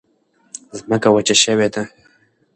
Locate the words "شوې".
1.43-1.67